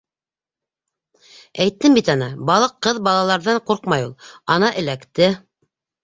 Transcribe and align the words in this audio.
——Әйттем 1.65 1.97
бит 1.97 2.07
ана, 2.13 2.29
балыҡ 2.49 2.73
ҡыҙ 2.87 2.99
балаларҙан 3.07 3.59
ҡурҡмай 3.67 4.07
ул. 4.07 4.15
Ана 4.55 4.71
эләкте. 4.83 5.29